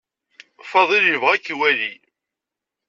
[0.69, 1.93] Faḍil yebɣa ad k-iwali.